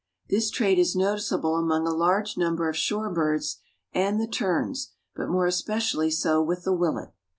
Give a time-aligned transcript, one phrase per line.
[0.31, 3.57] This trait is noticeable among a large number of shore birds
[3.93, 7.11] and the terns, but more especially so with the Willet.